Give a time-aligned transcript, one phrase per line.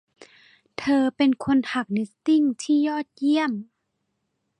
[0.79, 3.51] เธอเป็นคนถักนิตติ้งที่ยอดเยี่ยม